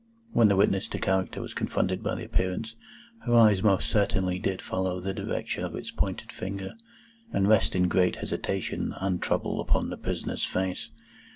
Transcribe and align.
When 0.33 0.47
the 0.47 0.55
witness 0.55 0.87
to 0.87 0.97
character 0.99 1.43
was 1.43 1.53
confronted 1.53 2.01
by 2.01 2.15
the 2.15 2.25
Appearance, 2.25 2.73
her 3.27 3.35
eyes 3.35 3.61
most 3.61 3.87
certainly 3.87 4.39
did 4.39 4.59
follow 4.59 4.99
the 4.99 5.13
direction 5.13 5.63
of 5.63 5.75
its 5.75 5.91
pointed 5.91 6.31
finger, 6.31 6.73
and 7.31 7.47
rest 7.47 7.75
in 7.75 7.87
great 7.87 8.15
hesitation 8.15 8.95
and 8.99 9.21
trouble 9.21 9.61
upon 9.61 9.91
the 9.91 9.97
prisoner's 9.97 10.43
face. 10.43 10.89